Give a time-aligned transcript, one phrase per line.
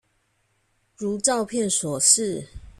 [0.97, 2.47] 如照片所示